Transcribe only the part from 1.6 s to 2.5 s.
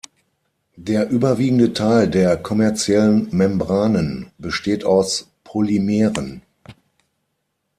Teil der